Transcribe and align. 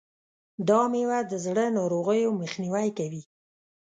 دا 0.67 0.81
مېوه 0.91 1.19
د 1.31 1.33
زړه 1.45 1.65
ناروغیو 1.77 2.37
مخنیوی 2.41 2.87
کوي. 2.97 3.23